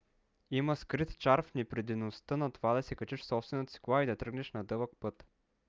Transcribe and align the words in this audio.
има 0.51 0.75
скрит 0.75 1.17
чар 1.19 1.41
в 1.41 1.53
непринудеността 1.55 2.37
на 2.37 2.51
това 2.51 2.73
да 2.73 2.83
се 2.83 2.95
качиш 2.95 3.21
в 3.21 3.25
собствената 3.25 3.73
си 3.73 3.79
кола 3.79 4.03
и 4.03 4.05
да 4.05 4.15
тръгнеш 4.15 4.51
на 4.53 4.63
дълъг 4.63 4.91
път 4.99 5.25